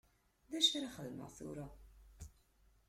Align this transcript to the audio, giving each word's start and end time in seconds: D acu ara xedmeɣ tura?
D 0.49 0.51
acu 0.59 0.73
ara 0.77 0.89
xedmeɣ 0.95 1.29
tura? 1.37 1.67